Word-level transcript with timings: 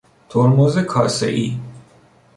ترمز 0.29 0.77
کاسهای 0.77 1.59